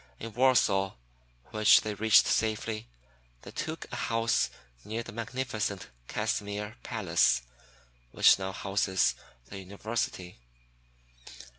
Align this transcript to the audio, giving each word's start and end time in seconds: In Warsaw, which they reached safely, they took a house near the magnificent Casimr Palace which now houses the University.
In 0.17 0.33
Warsaw, 0.33 0.95
which 1.51 1.81
they 1.81 1.93
reached 1.93 2.25
safely, 2.25 2.87
they 3.43 3.51
took 3.51 3.85
a 3.93 4.09
house 4.09 4.49
near 4.83 5.03
the 5.03 5.11
magnificent 5.11 5.89
Casimr 6.07 6.73
Palace 6.81 7.43
which 8.11 8.39
now 8.39 8.51
houses 8.51 9.13
the 9.45 9.59
University. 9.59 10.39